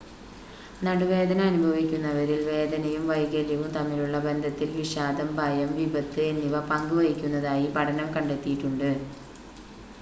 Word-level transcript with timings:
നടുവേദന 0.81 1.41
അനുഭവിക്കുന്നവരിൽ 1.49 2.39
വേദനയും 2.47 3.03
വൈകല്യവും 3.07 3.69
തമ്മിലുള്ള 3.75 4.19
ബന്ധത്തിൽ 4.25 4.69
വിഷാദം 4.75 5.29
ഭയം 5.37 5.71
വിപത്ത് 5.77 6.23
എന്നിവ 6.31 6.65
പങ്ക് 6.71 6.95
വഹിക്കുന്നതായി 6.97 7.67
പഠനം 7.75 8.09
കണ്ടെത്തിയിട്ടുണ്ട് 8.15 8.89